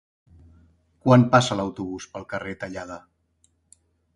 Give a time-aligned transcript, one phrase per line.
[1.07, 2.99] Quan passa l'autobús pel carrer Tallada?